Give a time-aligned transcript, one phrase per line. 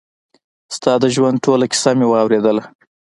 [0.75, 2.63] ستا د ژوند ټوله کيسه مې واورېدله.